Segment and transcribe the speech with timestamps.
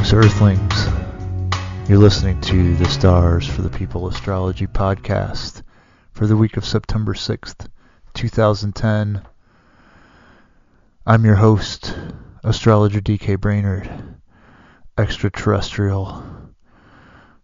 [0.00, 1.86] Greetings, Earthlings.
[1.86, 5.62] You're listening to the Stars for the People Astrology podcast
[6.12, 7.68] for the week of September 6th,
[8.14, 9.20] 2010.
[11.06, 11.94] I'm your host,
[12.42, 13.90] Astrologer DK Brainerd,
[14.96, 16.24] extraterrestrial,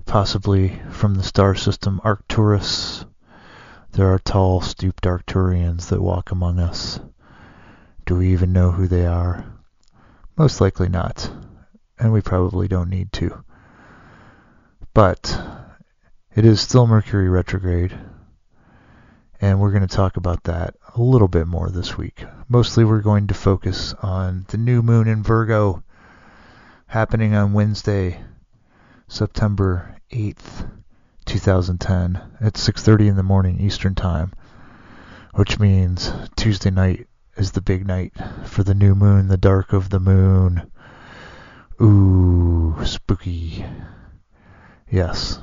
[0.06, 3.04] possibly from the star system Arcturus.
[3.92, 7.00] There are tall, stooped Arcturians that walk among us.
[8.06, 9.44] Do we even know who they are?
[10.38, 11.30] Most likely not
[11.98, 13.44] and we probably don't need to.
[14.94, 15.40] But
[16.34, 17.98] it is still Mercury retrograde,
[19.40, 22.24] and we're going to talk about that a little bit more this week.
[22.48, 25.82] Mostly we're going to focus on the new moon in Virgo
[26.86, 28.20] happening on Wednesday,
[29.08, 30.70] September 8th,
[31.26, 34.32] 2010 at 6:30 in the morning Eastern Time,
[35.34, 39.90] which means Tuesday night is the big night for the new moon, the dark of
[39.90, 40.70] the moon.
[41.80, 43.66] Ooh, spooky.
[44.90, 45.40] Yes.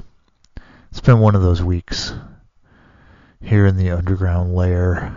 [0.89, 2.11] It's been one of those weeks
[3.39, 5.15] here in the underground lair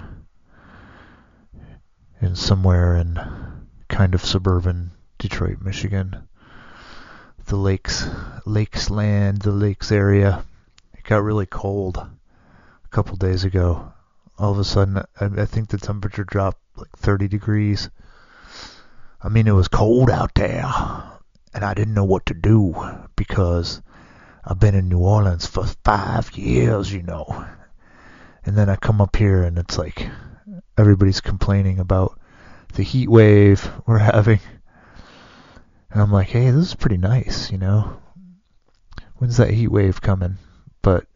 [2.21, 3.19] in somewhere in
[3.89, 6.29] kind of suburban Detroit, Michigan.
[7.47, 8.07] The lakes,
[8.45, 10.45] lakes land, the lakes area.
[10.93, 13.91] It got really cold a couple days ago.
[14.39, 17.89] All of a sudden, I, I think the temperature dropped like 30 degrees.
[19.23, 20.65] I mean, it was cold out there,
[21.55, 22.75] and I didn't know what to do
[23.17, 23.81] because
[24.45, 27.47] I've been in New Orleans for five years, you know.
[28.45, 30.09] And then I come up here and it's like
[30.79, 32.21] everybody's complaining about
[32.75, 34.39] the heat wave we're having.
[35.91, 38.01] And I'm like, hey, this is pretty nice, you know.
[39.17, 40.37] When's that heat wave coming?
[40.83, 41.07] But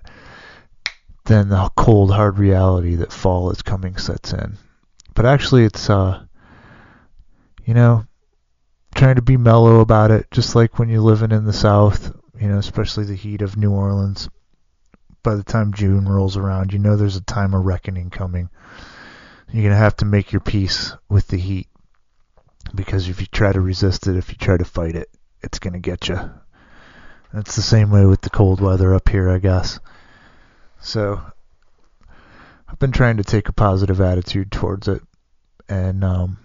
[1.27, 4.57] then the cold, hard reality that fall is coming sets in.
[5.15, 6.25] But actually, it's uh,
[7.65, 8.05] you know,
[8.95, 12.49] trying to be mellow about it, just like when you're living in the South, you
[12.49, 14.29] know, especially the heat of New Orleans.
[15.23, 18.49] By the time June rolls around, you know there's a time of reckoning coming.
[19.53, 21.69] You're going to have to make your peace with the heat.
[22.75, 25.11] Because if you try to resist it, if you try to fight it,
[25.43, 26.19] it's going to get you.
[27.35, 29.79] It's the same way with the cold weather up here, I guess.
[30.81, 31.21] So,
[32.69, 35.03] I've been trying to take a positive attitude towards it.
[35.69, 36.39] And, um,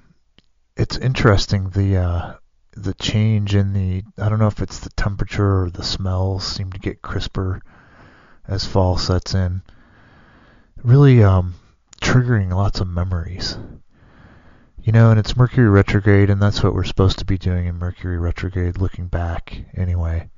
[0.77, 2.33] it's interesting the uh,
[2.75, 6.71] the change in the I don't know if it's the temperature or the smells seem
[6.73, 7.61] to get crisper
[8.47, 9.61] as fall sets in.
[10.83, 11.55] Really um,
[12.01, 13.57] triggering lots of memories.
[14.83, 17.79] You know, and it's Mercury retrograde, and that's what we're supposed to be doing in
[17.79, 20.29] Mercury retrograde, looking back anyway.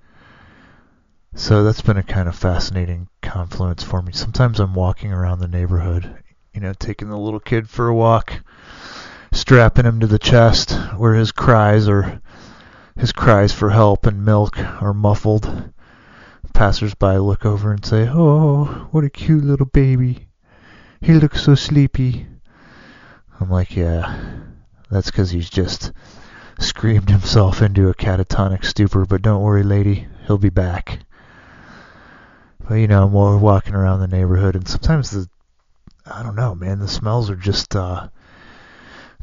[1.36, 4.14] So that's been a kind of fascinating confluence for me.
[4.14, 6.24] Sometimes I'm walking around the neighborhood,
[6.54, 8.42] you know, taking the little kid for a walk
[9.31, 12.21] strapping him to the chest where his cries or
[12.95, 15.71] his cries for help and milk are muffled.
[16.53, 20.29] Passers-by look over and say, "Oh, what a cute little baby.
[20.99, 22.27] He looks so sleepy."
[23.39, 24.15] I'm like, "Yeah,
[24.89, 25.91] that's 'cause he's just
[26.57, 30.99] screamed himself into a catatonic stupor, but don't worry, lady, he'll be back."
[32.67, 35.29] But you know, we're walking around the neighborhood, and sometimes the
[36.09, 38.07] I don't know, man, the smells are just uh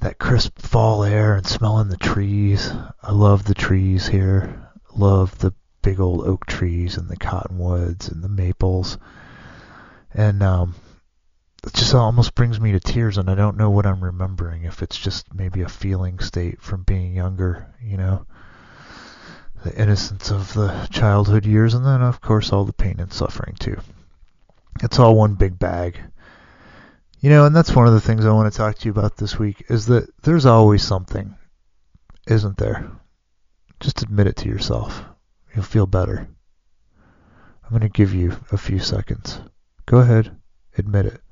[0.05, 2.71] that crisp fall air and smelling the trees.
[3.03, 4.69] I love the trees here.
[4.95, 8.99] Love the big old oak trees and the cottonwoods and the maples.
[10.13, 10.75] And um,
[11.67, 14.65] it just almost brings me to tears, and I don't know what I'm remembering.
[14.65, 18.27] If it's just maybe a feeling state from being younger, you know,
[19.65, 23.57] the innocence of the childhood years, and then of course all the pain and suffering
[23.59, 23.81] too.
[24.83, 25.99] It's all one big bag.
[27.25, 29.17] You know, and that's one of the things I want to talk to you about
[29.17, 31.35] this week is that there's always something,
[32.27, 32.91] isn't there?
[33.81, 35.03] Just admit it to yourself.
[35.55, 36.29] You'll feel better.
[37.63, 39.41] I'm going to give you a few seconds.
[39.87, 40.37] Go ahead,
[40.77, 41.23] admit it.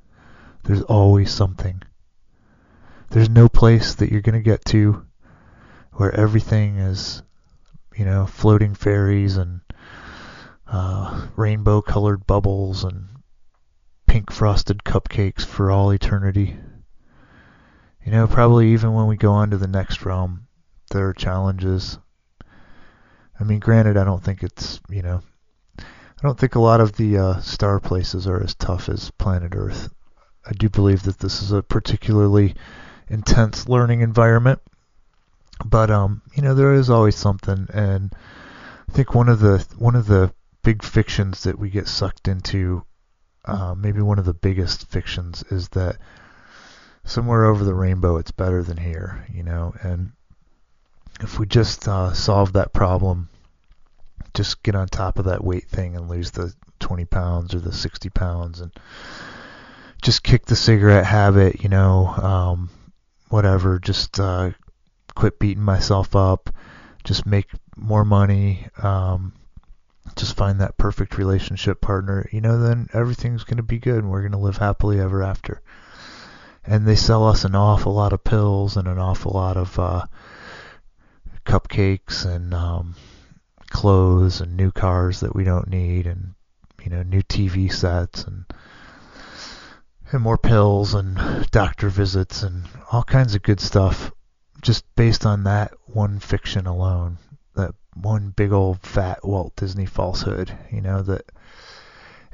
[0.62, 1.82] There's always something.
[3.11, 5.05] There's no place that you're going to get to
[5.93, 7.22] where everything is,
[7.99, 9.61] you know, floating fairies and
[10.66, 13.11] uh, rainbow colored bubbles and
[14.12, 16.55] pink frosted cupcakes for all eternity.
[18.05, 20.49] You know, probably even when we go on to the next realm,
[20.91, 21.97] there are challenges.
[23.41, 25.23] I mean, granted, I don't think it's, you know,
[25.79, 29.55] I don't think a lot of the uh, star places are as tough as planet
[29.56, 29.88] Earth.
[30.44, 32.55] I do believe that this is a particularly
[33.09, 34.61] intense learning environment.
[35.64, 38.14] But um, you know, there is always something, and
[38.91, 42.85] I think one of the one of the big fictions that we get sucked into
[43.44, 45.96] uh, maybe one of the biggest fictions is that
[47.04, 50.12] somewhere over the rainbow it's better than here, you know, and
[51.20, 53.28] if we just uh, solve that problem
[54.34, 57.72] just get on top of that weight thing and lose the 20 pounds or the
[57.72, 58.72] 60 pounds and
[60.02, 62.70] just kick the cigarette habit, you know, um,
[63.28, 64.50] whatever, just uh,
[65.14, 66.50] quit beating myself up,
[67.04, 69.32] just make more money, um,
[70.17, 74.11] just find that perfect relationship partner, you know, then everything's going to be good and
[74.11, 75.62] we're going to live happily ever after.
[76.64, 80.06] And they sell us an awful lot of pills and an awful lot of uh,
[81.44, 82.94] cupcakes and um,
[83.70, 86.35] clothes and new cars that we don't need and
[86.85, 88.44] you know new TV sets and
[90.11, 91.17] and more pills and
[91.50, 94.12] doctor visits and all kinds of good stuff
[94.61, 97.17] just based on that one fiction alone
[97.94, 101.24] one big old fat Walt Disney falsehood you know that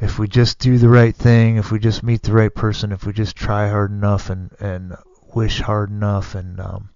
[0.00, 3.04] if we just do the right thing if we just meet the right person if
[3.04, 4.96] we just try hard enough and and
[5.34, 6.90] wish hard enough and um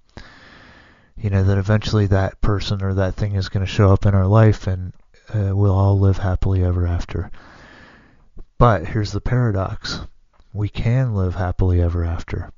[1.17, 4.15] you know that eventually that person or that thing is going to show up in
[4.15, 4.93] our life and
[5.35, 7.31] uh, we'll all live happily ever after
[8.59, 10.01] but here's the paradox
[10.53, 12.53] we can live happily ever after.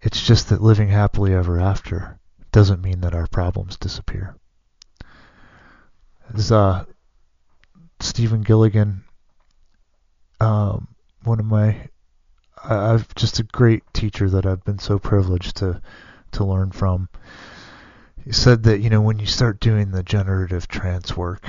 [0.00, 2.18] It's just that living happily ever after
[2.54, 4.36] doesn't mean that our problems disappear.
[6.32, 6.84] As uh,
[7.98, 9.02] Stephen Gilligan,
[10.40, 10.86] um,
[11.24, 11.88] one of my,
[12.62, 15.82] I've just a great teacher that I've been so privileged to
[16.30, 17.08] to learn from.
[18.24, 21.44] He said that you know when you start doing the generative trance work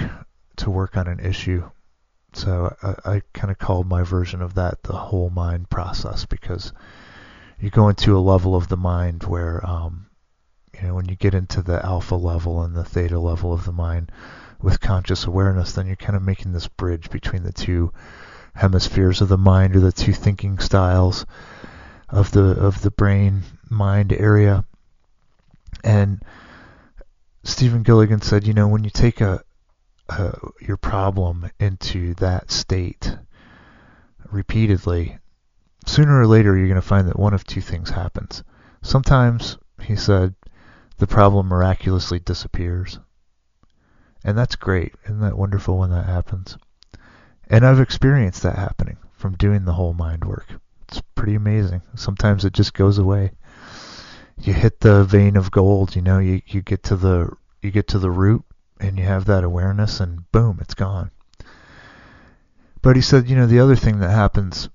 [0.56, 1.69] to work on an issue,
[2.34, 6.74] so I, I kind of called my version of that the whole mind process because
[7.60, 10.05] you go into a level of the mind where, um,
[10.75, 13.72] you know, when you get into the alpha level and the theta level of the
[13.72, 14.12] mind
[14.62, 17.92] with conscious awareness, then you're kind of making this bridge between the two
[18.54, 21.25] hemispheres of the mind or the two thinking styles
[22.10, 24.66] of the of the brain mind area.
[25.83, 26.24] And
[27.44, 29.44] Stephen Gilligan said, you know, when you take a
[30.07, 30.31] uh,
[30.62, 33.16] your problem into that state
[34.31, 35.18] repeatedly,
[35.86, 38.44] sooner or later you're going to find that one of two things happens.
[38.81, 40.36] Sometimes, he said,
[40.97, 43.00] the problem miraculously disappears.
[44.24, 44.94] And that's great.
[45.06, 46.57] Isn't that wonderful when that happens?
[47.47, 50.47] And I've experienced that happening from doing the whole mind work.
[50.88, 51.81] It's pretty amazing.
[51.95, 53.31] Sometimes it just goes away.
[54.39, 57.30] You hit the vein of gold, you know, you, you get to the
[57.62, 58.44] you get to the root
[58.80, 61.12] and you have that awareness and boom, it's gone.
[62.81, 64.69] But he said, you know, the other thing that happens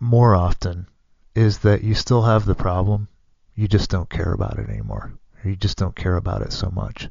[0.00, 0.88] more often
[1.34, 3.08] is that you still have the problem,
[3.54, 5.12] you just don't care about it anymore.
[5.44, 7.08] You just don't care about it so much.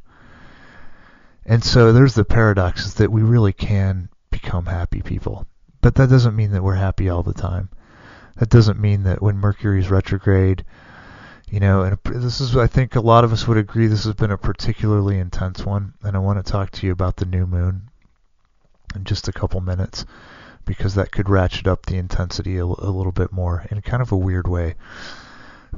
[1.46, 5.46] And so there's the paradox is that we really can become happy people.
[5.82, 7.70] But that doesn't mean that we're happy all the time.
[8.38, 10.66] That doesn't mean that when Mercury's retrograde
[11.50, 14.16] you know, and this is, I think a lot of us would agree this has
[14.16, 17.46] been a particularly intense one, and I want to talk to you about the new
[17.46, 17.90] moon
[18.96, 20.06] in just a couple minutes
[20.66, 24.12] because that could ratchet up the intensity a, a little bit more in kind of
[24.12, 24.76] a weird way.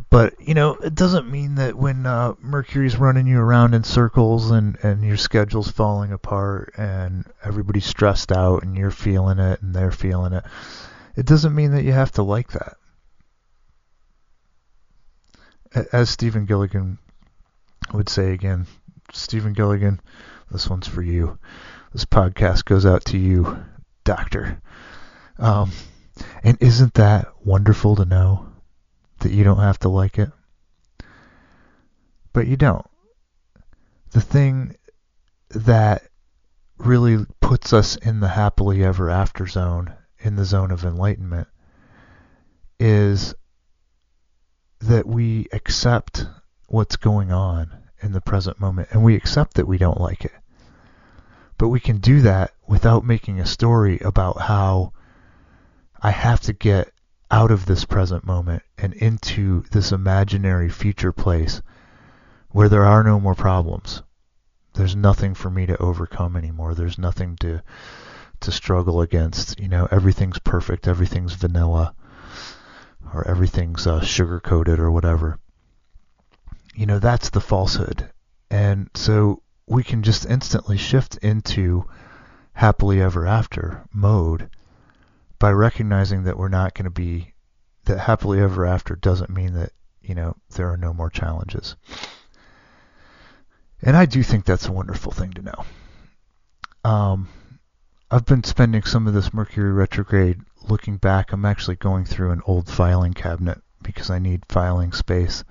[0.10, 4.52] But you know, it doesn't mean that when uh, Mercury's running you around in circles
[4.52, 9.74] and and your schedule's falling apart and everybody's stressed out and you're feeling it and
[9.74, 10.44] they're feeling it,
[11.16, 12.78] it doesn't mean that you have to like that
[15.92, 16.98] as Stephen Gilligan
[17.94, 18.68] would say again,
[19.14, 20.00] Stephen Gilligan,
[20.52, 21.38] this one's for you.
[21.94, 23.64] This podcast goes out to you,
[24.04, 24.62] Doctor.
[25.40, 25.72] Um,
[26.44, 28.47] and isn't that wonderful to know
[29.28, 30.30] that you don't have to like it?
[32.32, 32.86] But you don't.
[34.12, 34.78] The thing
[35.50, 36.04] that
[36.78, 41.50] really puts us in the happily ever after zone, in the zone of enlightenment,
[42.80, 43.36] is
[44.80, 46.26] that we accept
[46.68, 47.70] what's going on
[48.02, 50.32] in the present moment and we accept that we don't like it.
[51.58, 54.94] But we can do that without making a story about how
[56.02, 56.94] I have to get
[57.30, 61.62] out of this present moment and into this imaginary future place
[62.50, 64.02] where there are no more problems.
[64.74, 66.74] There's nothing for me to overcome anymore.
[66.74, 67.62] There's nothing to
[68.40, 69.60] to struggle against.
[69.60, 71.94] You know, everything's perfect, everything's vanilla
[73.14, 75.40] or everything's uh, sugar coated or whatever.
[76.76, 78.10] You know, that's the falsehood.
[78.50, 81.86] And so we can just instantly shift into
[82.54, 84.50] happily ever after mode
[85.40, 87.34] by recognizing that we're not going to be
[87.86, 91.76] that happily ever after doesn't mean that, you know, there are no more challenges.
[93.82, 96.90] And I do think that's a wonderful thing to know.
[96.90, 97.30] Um,
[98.10, 102.42] I've been spending some of this Mercury retrograde looking back, I'm actually going through an
[102.46, 105.44] old filing cabinet because I need filing space.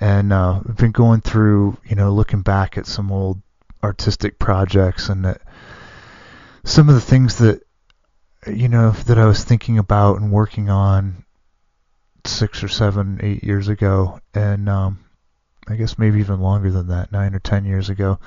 [0.00, 3.40] And uh, I've been going through, you know, looking back at some old
[3.82, 5.40] artistic projects and that
[6.64, 7.62] some of the things that
[8.46, 11.24] you know that I was thinking about and working on
[12.24, 15.04] six or seven, eight years ago, and um,
[15.68, 18.18] I guess maybe even longer than that, nine or ten years ago.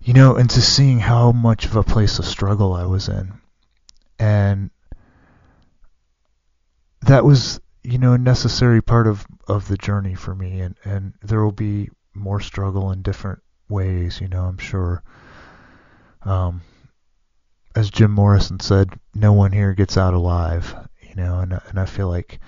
[0.00, 3.32] You know, and to seeing how much of a place of struggle I was in,
[4.18, 4.70] and
[7.02, 11.14] that was you know a necessary part of of the journey for me, and and
[11.22, 14.20] there will be more struggle in different ways.
[14.20, 15.02] You know, I'm sure.
[16.22, 16.62] Um,
[17.74, 20.74] as Jim Morrison said, no one here gets out alive.
[21.02, 22.40] You know, and and I feel like,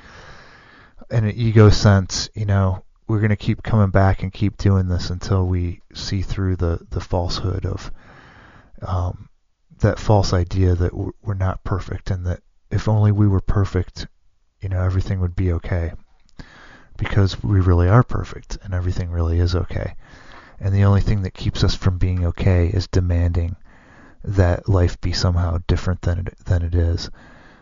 [1.11, 4.89] in an ego sense, you know, we're going to keep coming back and keep doing
[4.89, 7.93] this until we see through the the falsehood of
[8.83, 9.29] um,
[9.79, 12.41] that false idea that we're not perfect and that
[12.71, 14.07] if only we were perfect,
[14.61, 15.93] you know, everything would be okay.
[16.97, 19.95] Because we really are perfect and everything really is okay.
[20.59, 23.57] And the only thing that keeps us from being okay is demanding
[24.25, 27.11] that life be somehow different than it, than it is.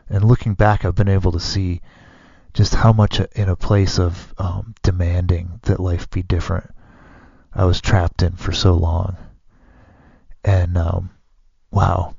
[0.08, 1.80] And looking back, I've been able to see
[2.52, 6.70] just how much in a place of um, demanding that life be different
[7.54, 9.16] I was trapped in for so long.
[10.44, 11.11] And um,
[11.70, 12.16] wow,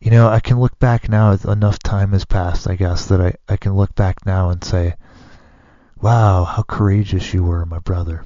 [0.00, 1.32] you know, I can look back now.
[1.32, 4.94] Enough time has passed, I guess, that I, I can look back now and say,
[6.00, 8.24] wow, how courageous you were, my brother.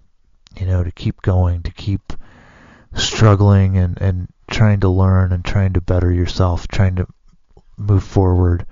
[0.60, 2.12] You know, to keep going, to keep
[2.94, 7.06] struggling and, and trying to learn and trying to better yourself, trying to
[7.76, 8.66] move forward,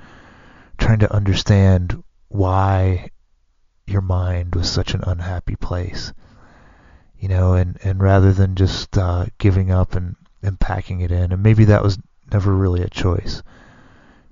[0.78, 3.10] trying to understand why
[3.86, 6.12] your mind was such an unhappy place.
[7.18, 11.32] You know, and, and rather than just uh, giving up and, and packing it in,
[11.32, 11.98] and maybe that was
[12.32, 13.42] never really a choice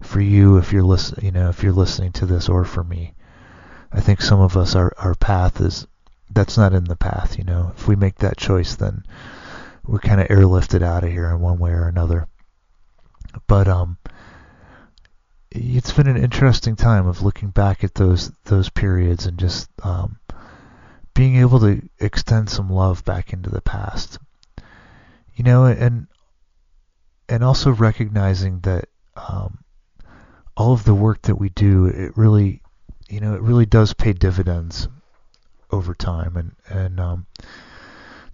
[0.00, 3.14] for you if you're listen, you know, if you're listening to this, or for me.
[3.92, 5.86] I think some of us, our our path is
[6.30, 7.38] that's not in the path.
[7.38, 9.04] You know, if we make that choice, then
[9.88, 12.28] we're kind of airlifted out of here in one way or another.
[13.46, 13.96] But um,
[15.50, 20.18] it's been an interesting time of looking back at those those periods and just um,
[21.14, 24.18] being able to extend some love back into the past.
[25.34, 26.06] You know, and
[27.28, 29.64] and also recognizing that um,
[30.54, 32.62] all of the work that we do, it really,
[33.08, 34.86] you know, it really does pay dividends
[35.70, 36.36] over time.
[36.36, 37.26] And and um,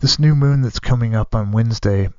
[0.05, 2.11] this new moon that's coming up on Wednesday,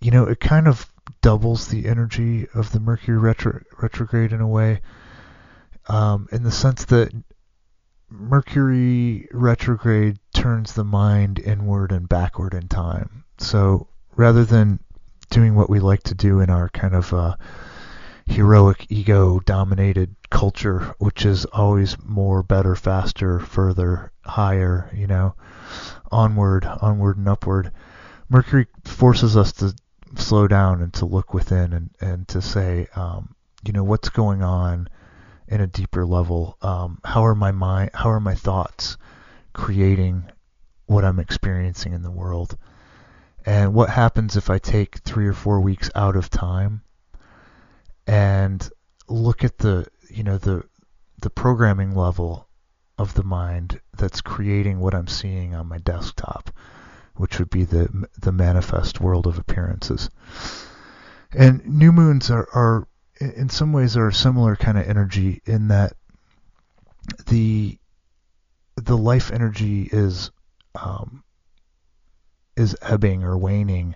[0.00, 0.88] you know, it kind of
[1.20, 4.80] doubles the energy of the Mercury retro- retrograde in a way,
[5.88, 7.12] um, in the sense that
[8.08, 13.24] Mercury retrograde turns the mind inward and backward in time.
[13.38, 14.78] So rather than
[15.28, 17.34] doing what we like to do in our kind of uh,
[18.26, 25.34] heroic ego dominated culture, which is always more, better, faster, further, higher, you know,
[26.10, 27.72] onward, onward and upward.
[28.28, 29.74] Mercury forces us to
[30.16, 33.34] slow down and to look within and, and to say, um,
[33.64, 34.88] you know, what's going on
[35.48, 36.56] in a deeper level?
[36.62, 38.96] Um, how are my mind, how are my thoughts
[39.52, 40.24] creating
[40.86, 42.56] what I'm experiencing in the world?
[43.46, 46.82] And what happens if I take three or four weeks out of time
[48.06, 48.68] and
[49.08, 50.64] look at the, you know, the
[51.20, 52.47] the programming level
[52.98, 56.50] of the mind that's creating what I'm seeing on my desktop,
[57.16, 60.10] which would be the the manifest world of appearances.
[61.32, 62.88] And new moons are, are
[63.20, 65.94] in some ways are a similar kind of energy in that
[67.26, 67.78] the
[68.76, 70.30] the life energy is
[70.74, 71.22] um,
[72.56, 73.94] is ebbing or waning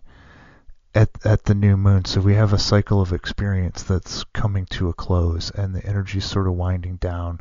[0.95, 2.05] at at the new moon.
[2.05, 6.25] So we have a cycle of experience that's coming to a close, and the energy's
[6.25, 7.41] sort of winding down.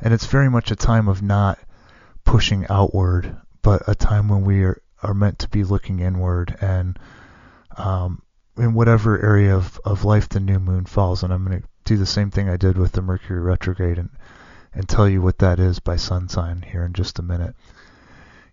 [0.00, 1.58] And it's very much a time of not
[2.24, 6.98] pushing outward, but a time when we are, are meant to be looking inward and
[7.76, 8.22] um,
[8.56, 11.22] in whatever area of, of life the new moon falls.
[11.22, 14.10] And I'm going to do the same thing I did with the Mercury retrograde and,
[14.72, 17.54] and tell you what that is by sun sign here in just a minute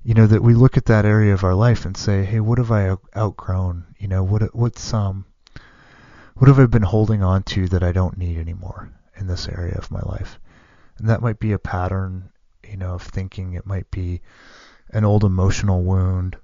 [0.03, 2.57] you know that we look at that area of our life and say, hey, what
[2.57, 3.85] have I outgrown?
[3.99, 5.25] You know, what what's um
[6.35, 9.75] what have I been holding on to that I don't need anymore in this area
[9.77, 10.39] of my life?
[10.97, 12.29] And that might be a pattern,
[12.67, 13.53] you know, of thinking.
[13.53, 14.21] It might be
[14.89, 16.37] an old emotional wound.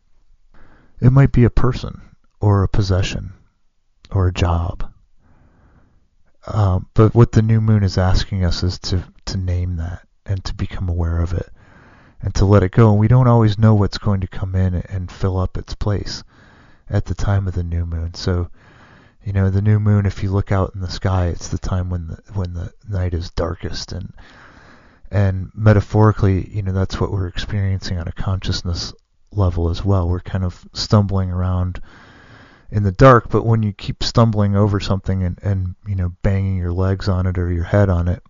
[0.99, 2.01] It might be a person
[2.39, 3.33] or a possession
[4.11, 4.91] or a job.
[6.47, 10.43] Um, but what the new moon is asking us is to to name that and
[10.45, 11.49] to become aware of it
[12.21, 12.91] and to let it go.
[12.91, 16.23] And we don't always know what's going to come in and fill up its place
[16.89, 18.13] at the time of the new moon.
[18.13, 18.49] So,
[19.23, 21.89] you know, the new moon, if you look out in the sky, it's the time
[21.89, 24.13] when the when the night is darkest, and
[25.11, 28.93] and metaphorically, you know, that's what we're experiencing on a consciousness
[29.31, 30.07] level as well.
[30.07, 31.81] We're kind of stumbling around
[32.69, 36.57] in the dark, but when you keep stumbling over something and, and you know banging
[36.57, 38.23] your legs on it or your head on it,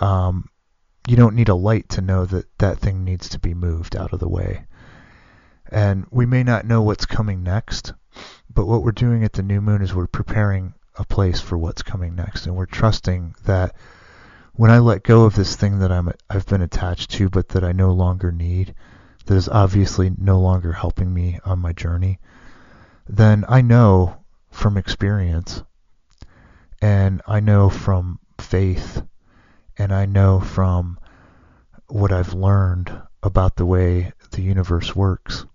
[0.00, 0.48] um,
[1.06, 4.12] you don't need a light to know that that thing needs to be moved out
[4.12, 4.66] of the way.
[5.70, 7.92] And we may not know what's coming next,
[8.54, 11.82] but what we're doing at the new moon is we're preparing a place for what's
[11.82, 13.74] coming next, and we're trusting that
[14.54, 17.64] when I let go of this thing that I'm I've been attached to, but that
[17.64, 18.74] I no longer need,
[19.24, 22.18] that is obviously no longer helping me on my journey,
[23.08, 24.18] then I know
[24.50, 25.62] from experience,
[26.82, 29.02] and I know from faith,
[29.78, 30.98] and I know from
[31.88, 35.46] what I've learned about the way the universe works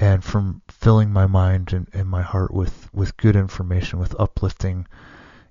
[0.00, 4.86] and from filling my mind and, and my heart with, with good information, with uplifting,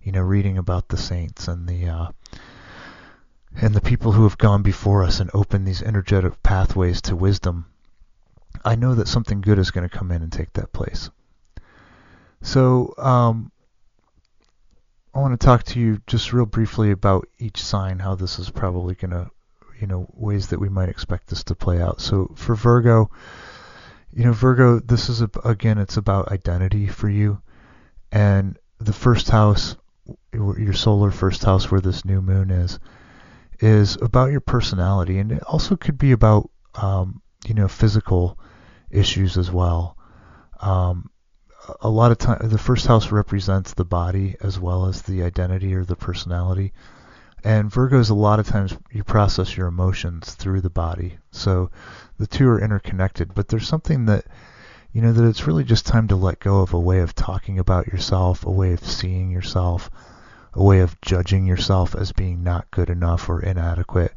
[0.01, 2.07] you know, reading about the saints and the uh,
[3.59, 7.65] and the people who have gone before us and opened these energetic pathways to wisdom,
[8.63, 11.09] I know that something good is going to come in and take that place.
[12.41, 13.51] So um,
[15.13, 18.51] I want to talk to you just real briefly about each sign, how this is
[18.51, 19.31] probably going to,
[19.81, 21.99] you know, ways that we might expect this to play out.
[21.99, 23.09] So for Virgo,
[24.13, 27.41] you know, Virgo, this is a, again, it's about identity for you,
[28.11, 29.75] and the first house,
[30.33, 32.79] your solar first house, where this new moon is,
[33.59, 38.37] is about your personality, and it also could be about, um, you know, physical
[38.89, 39.97] issues as well.
[40.59, 41.09] Um,
[41.81, 45.73] a lot of time, the first house represents the body as well as the identity
[45.75, 46.73] or the personality.
[47.43, 51.17] And Virgos, a lot of times you process your emotions through the body.
[51.31, 51.69] So
[52.17, 53.33] the two are interconnected.
[53.35, 54.25] But there's something that,
[54.91, 57.59] you know, that it's really just time to let go of a way of talking
[57.59, 59.89] about yourself, a way of seeing yourself,
[60.53, 64.13] a way of judging yourself as being not good enough or inadequate.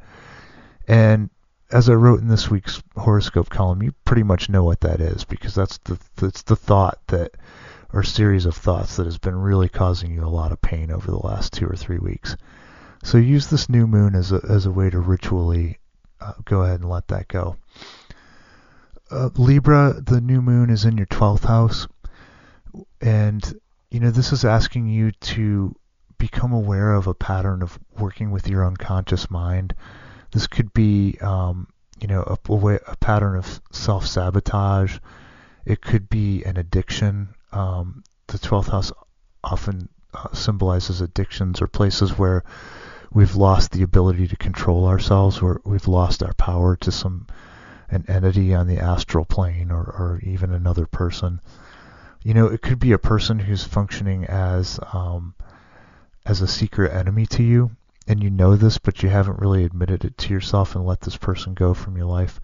[0.88, 1.30] And
[1.70, 5.24] as I wrote in this week's horoscope column, you pretty much know what that is
[5.24, 7.36] because that's the that's the thought that
[7.92, 11.10] or series of thoughts that has been really causing you a lot of pain over
[11.10, 12.36] the last two or three weeks.
[13.02, 15.78] So use this new moon as a, as a way to ritually
[16.20, 17.56] uh, go ahead and let that go.
[19.10, 21.88] Uh, Libra, the new moon is in your 12th house.
[23.00, 23.42] And,
[23.90, 25.74] you know, this is asking you to
[26.18, 29.74] become aware of a pattern of working with your unconscious mind.
[30.32, 31.66] This could be, um,
[32.00, 34.98] you know, a, a, way, a pattern of self sabotage.
[35.64, 37.34] It could be an addiction.
[37.52, 38.92] Um, the 12th house
[39.42, 42.44] often uh, symbolizes addictions or places where
[43.12, 47.26] we've lost the ability to control ourselves, or we've lost our power to some
[47.90, 51.40] an entity on the astral plane, or, or even another person.
[52.22, 55.34] You know, it could be a person who's functioning as um,
[56.24, 57.70] as a secret enemy to you,
[58.06, 61.16] and you know this, but you haven't really admitted it to yourself and let this
[61.16, 62.40] person go from your life.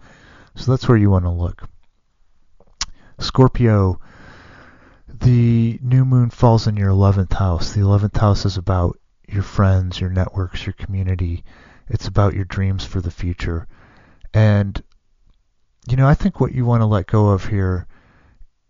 [0.55, 1.69] So that's where you want to look.
[3.19, 3.99] Scorpio,
[5.07, 7.73] the new moon falls in your 11th house.
[7.73, 11.43] The 11th house is about your friends, your networks, your community.
[11.89, 13.67] It's about your dreams for the future.
[14.33, 14.81] And,
[15.89, 17.87] you know, I think what you want to let go of here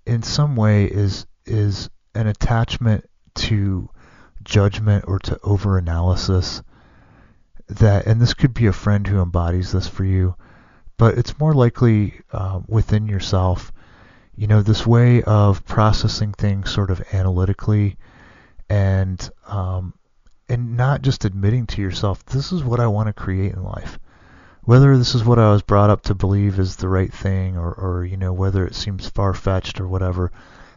[0.05, 3.89] in some way is is an attachment to
[4.43, 6.63] judgment or to overanalysis
[7.67, 10.35] that and this could be a friend who embodies this for you
[10.97, 13.73] but it's more likely uh, within yourself
[14.35, 17.97] you know this way of processing things sort of analytically
[18.69, 19.93] and um,
[20.49, 23.99] and not just admitting to yourself, this is what I want to create in life.
[24.63, 27.71] Whether this is what I was brought up to believe is the right thing, or,
[27.73, 30.31] or you know, whether it seems far fetched or whatever,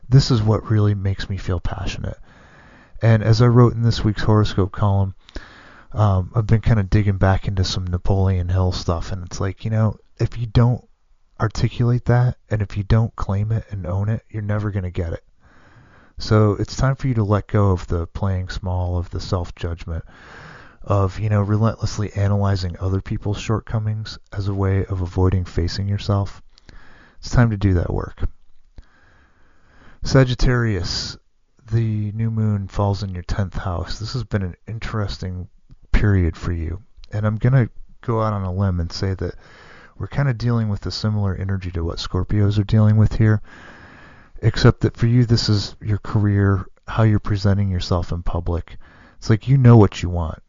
[0.08, 2.18] this is what really makes me feel passionate.
[3.02, 5.14] And as I wrote in this week's horoscope column,
[5.92, 9.64] um, I've been kind of digging back into some Napoleon Hill stuff, and it's like,
[9.64, 10.84] you know, if you don't
[11.40, 14.90] articulate that, and if you don't claim it and own it, you're never going to
[14.90, 15.24] get it.
[16.20, 20.04] So it's time for you to let go of the playing small, of the self-judgment,
[20.82, 26.42] of, you know, relentlessly analyzing other people's shortcomings as a way of avoiding facing yourself.
[27.18, 28.28] It's time to do that work.
[30.04, 31.16] Sagittarius,
[31.72, 33.98] the new moon falls in your 10th house.
[33.98, 35.48] This has been an interesting
[35.90, 36.82] period for you.
[37.10, 37.70] And I'm going to
[38.02, 39.36] go out on a limb and say that
[39.96, 43.40] we're kind of dealing with a similar energy to what Scorpios are dealing with here
[44.42, 48.76] except that for you this is your career, how you're presenting yourself in public.
[49.18, 50.42] It's like you know what you want.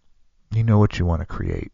[0.52, 1.72] You know what you want to create.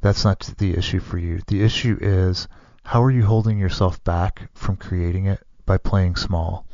[0.00, 1.40] That's not the issue for you.
[1.46, 2.48] The issue is
[2.84, 6.66] how are you holding yourself back from creating it by playing small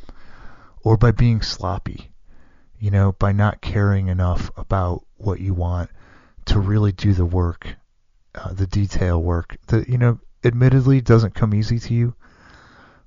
[0.82, 2.10] or by being sloppy,
[2.78, 5.90] you know, by not caring enough about what you want
[6.46, 7.76] to really do the work,
[8.34, 9.58] uh, the detail work.
[9.66, 12.14] that, you know, admittedly doesn't come easy to you,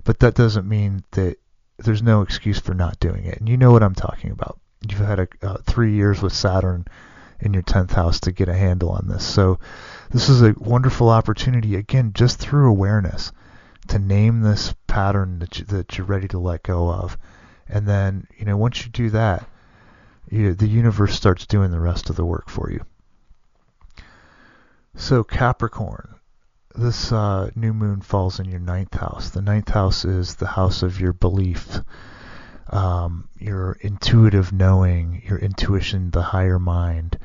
[0.04, 1.38] but that doesn't mean that
[1.78, 3.40] there's no excuse for not doing it.
[3.40, 4.60] And you know what I'm talking about.
[4.88, 6.86] You've had a, uh, three years with Saturn
[7.40, 9.26] in your 10th house to get a handle on this.
[9.26, 9.60] So
[10.12, 13.32] this is a wonderful opportunity, again, just through awareness,
[13.88, 17.18] to name this pattern that, you, that you're ready to let go of.
[17.68, 19.48] And then, you know, once you do that,
[20.30, 22.86] you, the universe starts doing the rest of the work for you.
[24.96, 26.16] So Capricorn,
[26.76, 29.30] this uh, new moon falls in your ninth house.
[29.30, 31.80] The ninth house is the house of your belief,
[32.70, 37.18] um, your intuitive knowing, your intuition, the higher mind.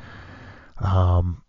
[0.79, 1.43] Um,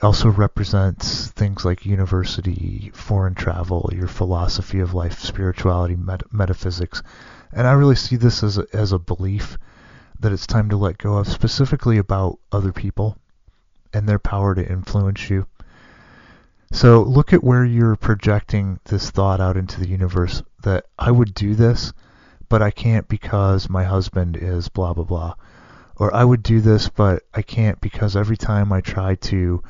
[0.00, 7.02] also represents things like university, foreign travel, your philosophy of life, spirituality, met- metaphysics.
[7.52, 9.58] And I really see this as a, as a belief
[10.20, 13.16] that it's time to let go of, specifically about other people
[13.92, 15.46] and their power to influence you.
[16.70, 21.32] So look at where you're projecting this thought out into the universe that I would
[21.32, 21.94] do this,
[22.48, 25.34] but I can't because my husband is blah blah blah.
[25.96, 29.62] Or I would do this, but I can't because every time I try to,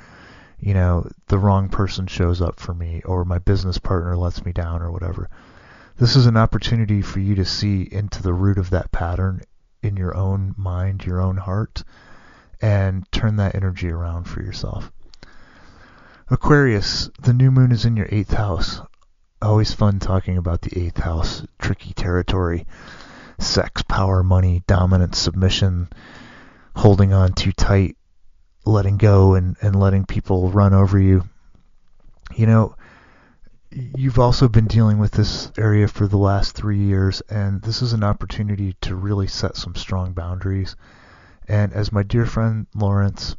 [0.58, 4.52] you know, the wrong person shows up for me or my business partner lets me
[4.52, 5.30] down or whatever.
[5.96, 9.42] This is an opportunity for you to see into the root of that pattern
[9.82, 11.84] in your own mind, your own heart,
[12.60, 14.92] and turn that energy around for yourself.
[16.30, 18.80] Aquarius, the new moon is in your eighth house.
[19.40, 22.66] Always fun talking about the eighth house, tricky territory,
[23.38, 25.88] sex, power, money, dominance, submission,
[26.76, 27.96] holding on too tight,
[28.64, 31.24] letting go, and, and letting people run over you.
[32.36, 32.76] You know,
[33.70, 37.92] you've also been dealing with this area for the last three years, and this is
[37.92, 40.76] an opportunity to really set some strong boundaries
[41.48, 43.36] and as my dear friend Lawrence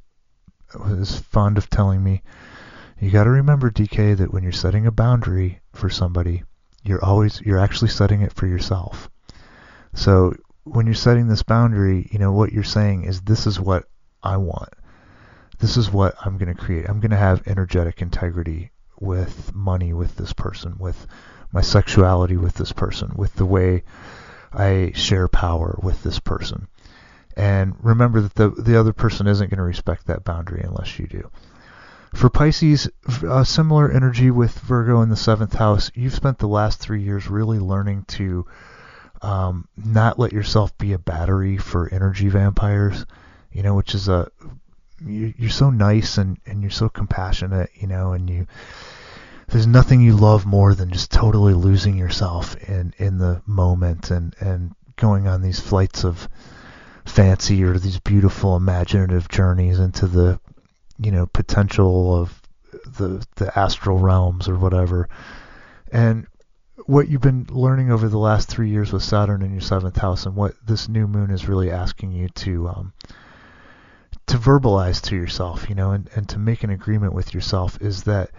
[0.73, 2.23] was fond of telling me,
[2.99, 6.43] you got to remember, DK, that when you're setting a boundary for somebody,
[6.83, 9.09] you're always you're actually setting it for yourself.
[9.93, 10.33] So
[10.63, 13.85] when you're setting this boundary, you know what you're saying is this is what
[14.23, 14.69] I want.
[15.59, 16.89] This is what I'm going to create.
[16.89, 21.07] I'm going to have energetic integrity with money with this person, with
[21.51, 23.83] my sexuality with this person, with the way
[24.53, 26.67] I share power with this person
[27.39, 31.07] and remember that the the other person isn't going to respect that boundary unless you
[31.07, 31.31] do.
[32.13, 32.89] For Pisces,
[33.27, 35.91] a similar energy with Virgo in the seventh house.
[35.93, 38.45] You've spent the last three years really learning to
[39.21, 43.05] um, not let yourself be a battery for energy vampires.
[43.51, 44.31] You know, which is a
[45.05, 47.69] you, you're so nice and and you're so compassionate.
[47.75, 48.47] You know, and you
[49.47, 54.35] there's nothing you love more than just totally losing yourself in in the moment and
[54.39, 56.27] and going on these flights of
[57.05, 60.39] fancy or these beautiful imaginative journeys into the
[60.99, 62.41] you know potential of
[62.97, 65.09] the the astral realms or whatever
[65.91, 66.27] and
[66.85, 70.25] what you've been learning over the last three years with Saturn in your seventh house
[70.25, 72.93] and what this new moon is really asking you to um,
[74.27, 78.03] to verbalize to yourself, you know, and, and to make an agreement with yourself is
[78.03, 78.31] that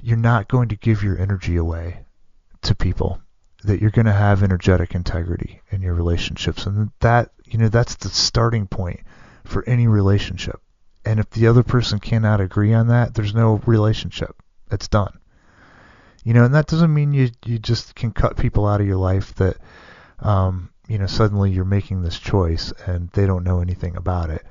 [0.00, 2.00] you're not going to give your energy away
[2.62, 3.20] to people,
[3.64, 6.66] that you're going to have energetic integrity in your relationships.
[6.66, 9.00] And that you know, that's the starting point
[9.44, 10.60] for any relationship.
[11.04, 14.42] And if the other person cannot agree on that, there's no relationship.
[14.70, 15.18] It's done.
[16.24, 18.98] You know, and that doesn't mean you you just can cut people out of your
[18.98, 19.56] life that
[20.18, 24.44] um, you know, suddenly you're making this choice and they don't know anything about it.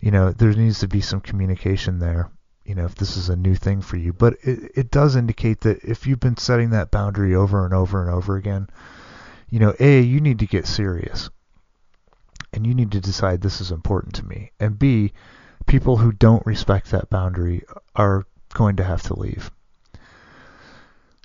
[0.00, 2.28] You know, there needs to be some communication there,
[2.64, 4.12] you know, if this is a new thing for you.
[4.12, 8.02] But it, it does indicate that if you've been setting that boundary over and over
[8.02, 8.68] and over again,
[9.48, 11.30] you know, A, you need to get serious
[12.52, 14.50] and you need to decide this is important to me.
[14.58, 15.12] And B,
[15.66, 17.62] people who don't respect that boundary
[17.94, 19.50] are going to have to leave.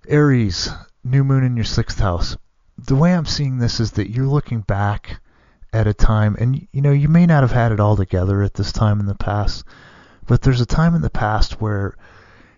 [0.07, 0.69] Aries,
[1.03, 2.37] new moon in your sixth house.
[2.77, 5.19] The way I'm seeing this is that you're looking back
[5.73, 8.53] at a time, and you know, you may not have had it all together at
[8.53, 9.65] this time in the past,
[10.27, 11.95] but there's a time in the past where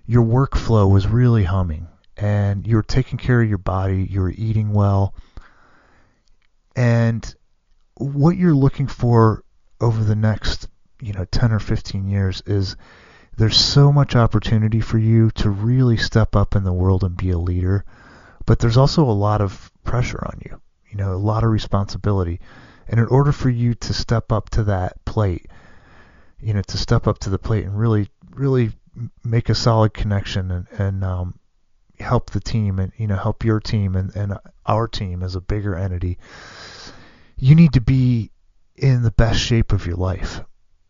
[0.05, 4.31] your workflow was really humming and you were taking care of your body, you were
[4.31, 5.13] eating well,
[6.75, 7.35] and
[7.95, 9.43] what you're looking for
[9.81, 10.67] over the next,
[11.01, 12.75] you know, 10 or 15 years is
[13.37, 17.29] there's so much opportunity for you to really step up in the world and be
[17.29, 17.85] a leader,
[18.45, 22.39] but there's also a lot of pressure on you, you know, a lot of responsibility.
[22.87, 25.47] And in order for you to step up to that plate,
[26.39, 28.71] you know, to step up to the plate and really, really
[29.23, 31.39] make a solid connection and, and um,
[31.99, 35.41] help the team and, you know, help your team and, and our team as a
[35.41, 36.17] bigger entity,
[37.37, 38.31] you need to be
[38.75, 40.41] in the best shape of your life.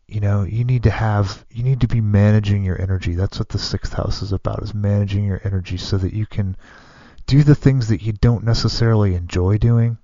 [0.08, 3.14] You know, you need to have, you need to be managing your energy.
[3.14, 6.56] That's what the sixth house is about, is managing your energy so that you can
[7.26, 9.98] do the things that you don't necessarily enjoy doing.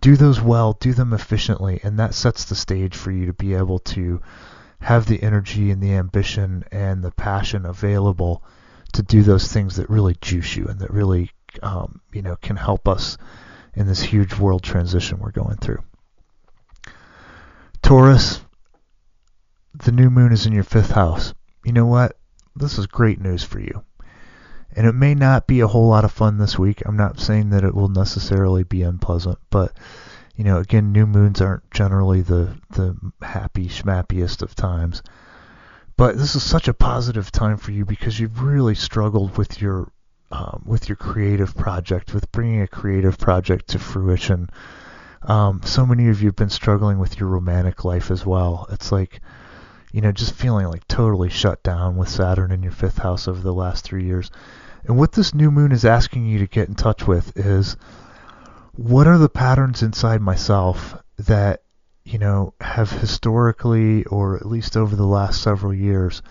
[0.00, 3.54] Do those well, do them efficiently, and that sets the stage for you to be
[3.54, 4.20] able to
[4.80, 8.42] have the energy and the ambition and the passion available
[8.92, 11.30] to do those things that really juice you and that really,
[11.62, 13.16] um, you know, can help us
[13.74, 15.82] in this huge world transition we're going through.
[17.80, 18.40] Taurus,
[19.84, 21.34] the new moon is in your fifth house.
[21.64, 22.16] You know what?
[22.56, 23.84] This is great news for you.
[24.74, 26.82] And it may not be a whole lot of fun this week.
[26.84, 29.72] I'm not saying that it will necessarily be unpleasant, but
[30.36, 35.02] you know, again, new moons aren't generally the the happy schmappiest of times.
[35.96, 39.90] But this is such a positive time for you because you've really struggled with your
[40.30, 44.48] um, with your creative project, with bringing a creative project to fruition.
[45.22, 48.68] Um, so many of you have been struggling with your romantic life as well.
[48.70, 49.20] It's like
[49.92, 53.40] you know, just feeling like totally shut down with Saturn in your fifth house over
[53.40, 54.30] the last three years.
[54.84, 57.76] And what this new moon is asking you to get in touch with is
[58.72, 61.62] what are the patterns inside myself that,
[62.04, 66.22] you know, have historically, or at least over the last several years,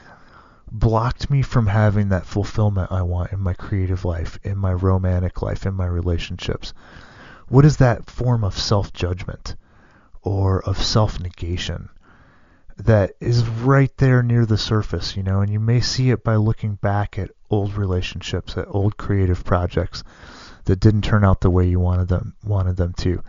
[0.71, 5.41] blocked me from having that fulfillment I want in my creative life, in my romantic
[5.41, 6.73] life, in my relationships?
[7.47, 9.55] What is that form of self judgment
[10.21, 11.89] or of self negation?
[12.77, 16.35] That is right there near the surface, you know, and you may see it by
[16.35, 20.03] looking back at old relationships, at old creative projects
[20.65, 23.23] that didn't turn out the way you wanted them wanted them to.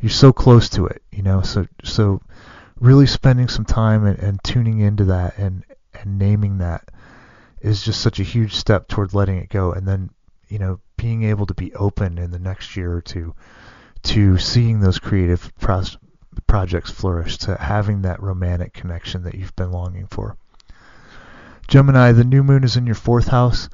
[0.00, 2.20] You're so close to it, you know, so so
[2.80, 6.90] really spending some time and, and tuning into that and and naming that
[7.60, 10.10] is just such a huge step toward letting it go and then,
[10.48, 13.34] you know, being able to be open in the next year or two
[14.02, 15.96] to seeing those creative pros-
[16.42, 20.36] projects flourish, to having that romantic connection that you've been longing for.
[21.66, 23.68] Gemini, the new moon is in your fourth house.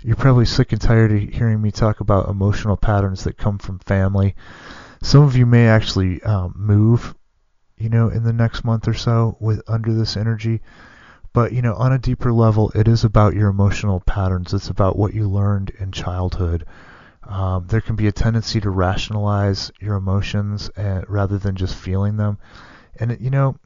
[0.00, 3.78] You're probably sick and tired of hearing me talk about emotional patterns that come from
[3.80, 4.34] family.
[5.02, 7.14] Some of you may actually um, move,
[7.76, 10.62] you know, in the next month or so with under this energy.
[11.32, 14.52] But you know, on a deeper level, it is about your emotional patterns.
[14.52, 16.66] It's about what you learned in childhood,
[17.24, 22.16] um, there can be a tendency to rationalize your emotions and, rather than just feeling
[22.16, 22.38] them.
[22.98, 23.56] And, it, you know,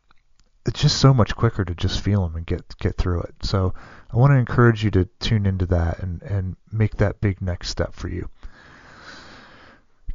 [0.66, 3.34] it's just so much quicker to just feel them and get get through it.
[3.42, 3.72] So
[4.12, 7.70] I want to encourage you to tune into that and, and make that big next
[7.70, 8.28] step for you.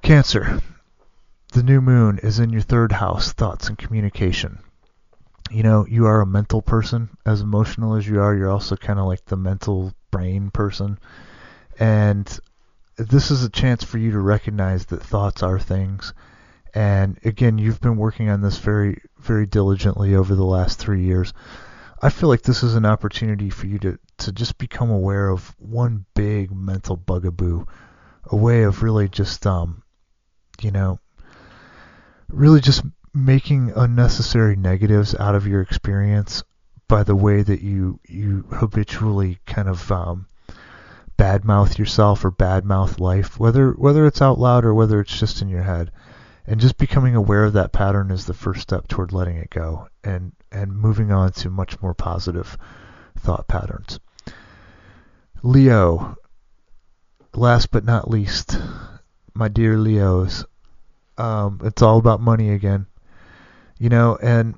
[0.02, 0.60] Cancer.
[1.54, 4.60] The new moon is in your third house, thoughts and communication.
[5.50, 7.10] You know, you are a mental person.
[7.26, 10.98] As emotional as you are, you're also kind of like the mental brain person.
[11.78, 12.40] And
[12.98, 16.14] this is a chance for you to recognize that thoughts are things.
[16.74, 21.34] And again, you've been working on this very, very diligently over the last three years.
[22.02, 25.54] I feel like this is an opportunity for you to, to just become aware of
[25.60, 27.66] one big mental bugaboo,
[28.26, 29.84] a way of really just, um,
[30.62, 31.00] you know,
[32.30, 36.44] really just making unnecessary negatives out of your experience
[36.88, 40.28] by the way that you you habitually kind of um,
[41.22, 45.50] badmouth yourself or badmouth life, whether whether it's out loud or whether it's just in
[45.50, 45.92] your head.
[46.48, 49.88] And just becoming aware of that pattern is the first step toward letting it go
[50.04, 52.58] and and moving on to much more positive
[53.20, 54.00] thought patterns.
[55.44, 56.18] Leo,
[57.36, 58.60] last but not least,
[59.36, 60.44] my dear Leos,
[61.20, 62.88] um, it's all about money again.
[63.78, 64.56] You know, and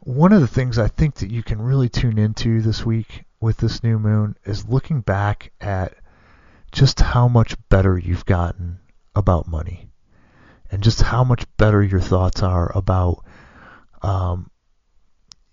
[0.00, 3.58] one of the things I think that you can really tune into this week with
[3.58, 5.94] this new moon is looking back at
[6.72, 8.78] just how much better you've gotten
[9.14, 9.88] about money
[10.70, 13.24] and just how much better your thoughts are about
[14.02, 14.50] um,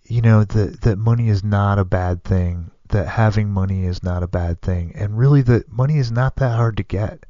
[0.04, 4.24] you know that that money is not a bad thing that having money is not
[4.24, 7.26] a bad thing and really that money is not that hard to get.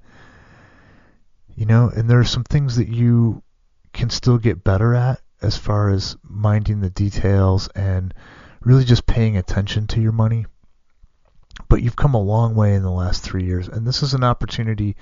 [1.56, 3.42] You know and there are some things that you
[3.94, 8.14] can still get better at as far as minding the details and
[8.66, 10.46] really just paying attention to your money.
[11.70, 14.24] But you've come a long way in the last three years, and this is an
[14.26, 14.98] opportunity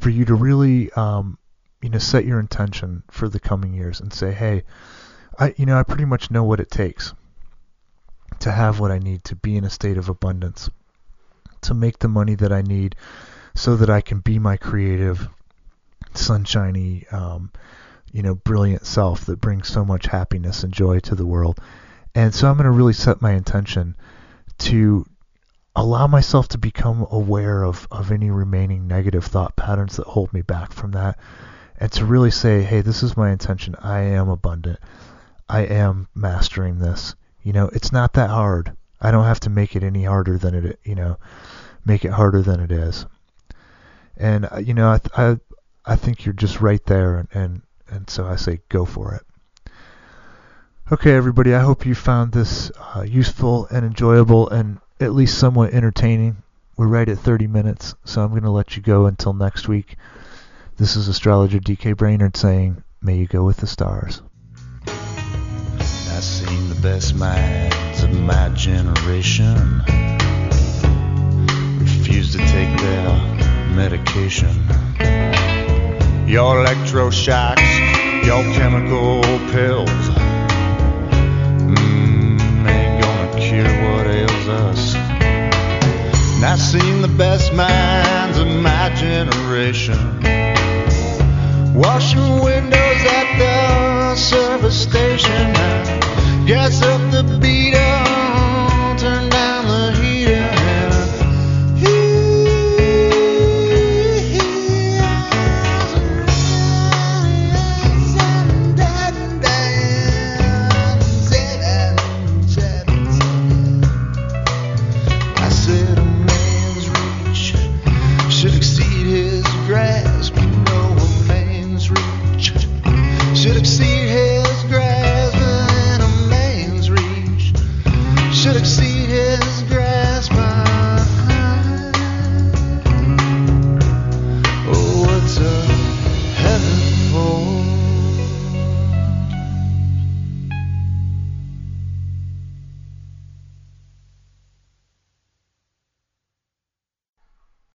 [0.00, 1.38] for you to really, um,
[1.80, 4.64] you know, set your intention for the coming years and say, hey,
[5.38, 7.14] I, you know, I pretty much know what it takes
[8.40, 10.68] to have what I need to be in a state of abundance,
[11.62, 12.96] to make the money that I need,
[13.54, 15.28] so that I can be my creative,
[16.14, 17.52] sunshiny, um,
[18.12, 21.60] you know, brilliant self that brings so much happiness and joy to the world.
[22.16, 23.94] And so I'm going to really set my intention
[24.60, 25.04] to
[25.76, 30.40] allow myself to become aware of, of any remaining negative thought patterns that hold me
[30.40, 31.18] back from that.
[31.76, 33.76] And to really say, hey, this is my intention.
[33.82, 34.78] I am abundant.
[35.46, 37.14] I am mastering this.
[37.42, 38.74] You know, it's not that hard.
[38.98, 41.18] I don't have to make it any harder than it, you know,
[41.84, 43.04] make it harder than it is.
[44.16, 45.38] And uh, you know, I I
[45.84, 49.25] I think you're just right there, and and, and so I say go for it.
[50.92, 55.74] Okay, everybody, I hope you found this uh, useful and enjoyable and at least somewhat
[55.74, 56.36] entertaining.
[56.76, 59.96] We're right at 30 minutes, so I'm going to let you go until next week.
[60.76, 64.22] This is astrologer DK Brainerd saying, May you go with the stars.
[64.86, 69.82] I've seen the best minds of my generation
[71.80, 73.08] refuse to take their
[73.74, 74.54] medication.
[76.28, 80.35] Your electroshocks, your chemical pills,
[86.36, 89.96] And I've seen the best minds of my generation
[91.74, 95.52] washing windows at the service station.
[96.44, 96.52] The
[96.98, 97.05] beat